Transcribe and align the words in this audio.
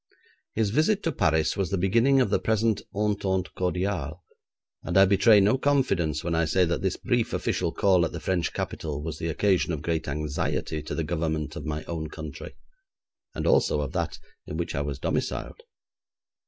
His 0.55 0.71
visit 0.71 1.03
to 1.03 1.11
Paris 1.11 1.55
was 1.55 1.69
the 1.69 1.77
beginning 1.77 2.21
of 2.21 2.31
the 2.31 2.39
present 2.39 2.81
entente 2.95 3.51
cordiale, 3.55 4.19
and 4.81 4.97
I 4.97 5.05
betray 5.05 5.39
no 5.39 5.59
confidence 5.59 6.23
when 6.23 6.33
I 6.33 6.45
say 6.45 6.65
that 6.65 6.81
this 6.81 6.97
brief 6.97 7.33
official 7.33 7.71
call 7.71 8.03
at 8.03 8.11
the 8.11 8.19
French 8.19 8.51
capital 8.51 9.03
was 9.03 9.19
the 9.19 9.27
occasion 9.29 9.71
of 9.73 9.83
great 9.83 10.07
anxiety 10.07 10.81
to 10.81 10.95
the 10.95 11.03
Government 11.03 11.55
of 11.55 11.65
my 11.65 11.83
own 11.83 12.09
country 12.09 12.55
and 13.35 13.45
also 13.45 13.79
of 13.81 13.91
that 13.91 14.17
in 14.47 14.57
which 14.57 14.73
I 14.73 14.81
was 14.81 14.97
domiciled. 14.97 15.61